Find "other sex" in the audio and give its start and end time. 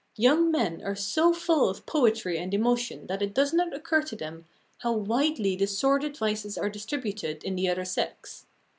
7.69-8.47